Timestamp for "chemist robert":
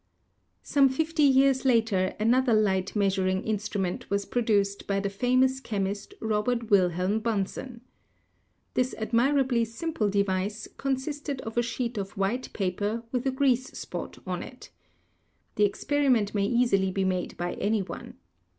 5.59-6.71